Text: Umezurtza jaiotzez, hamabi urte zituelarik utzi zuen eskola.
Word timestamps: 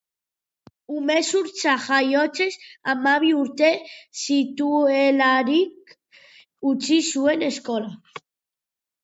Umezurtza 0.97 1.73
jaiotzez, 1.87 2.47
hamabi 2.91 3.29
urte 3.41 3.69
zituelarik 4.23 5.95
utzi 6.73 6.99
zuen 7.13 7.47
eskola. 7.51 7.95